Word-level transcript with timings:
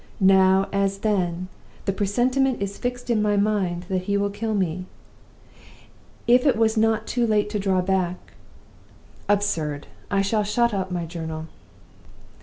Now, 0.19 0.67
as 0.73 0.97
then, 1.05 1.47
the 1.85 1.93
presentiment 1.93 2.59
is 2.59 2.79
fixed 2.79 3.11
in 3.11 3.21
my 3.21 3.37
mind 3.37 3.83
that 3.87 4.05
he 4.05 4.17
will 4.17 4.31
kill 4.31 4.55
me. 4.55 4.87
If 6.25 6.43
it 6.47 6.55
was 6.57 6.75
not 6.75 7.05
too 7.05 7.27
late 7.27 7.51
to 7.51 7.59
draw 7.59 7.81
back 7.81 8.33
Absurd! 9.29 9.85
I 10.09 10.23
shall 10.23 10.41
shut 10.41 10.73
up 10.73 10.89
my 10.89 11.05
journal." 11.05 11.49